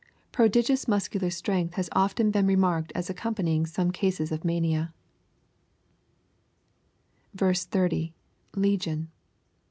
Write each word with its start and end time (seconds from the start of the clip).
]Prodigious 0.31 0.87
muscular 0.87 1.29
strength 1.29 1.75
has 1.75 1.87
often 1.91 2.31
been 2.31 2.47
remarked 2.47 2.91
as 2.95 3.07
accompanying 3.07 3.67
some 3.67 3.91
cases 3.91 4.31
of 4.31 4.43
mania. 4.43 4.95
30.— 7.37 8.11
[Legion. 8.55 9.11